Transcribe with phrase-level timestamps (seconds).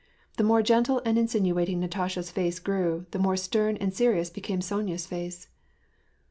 [0.37, 4.61] The more gentle and insinuat ing Natasha's face grew, the more stern and serious became
[4.61, 5.47] Sonya's face.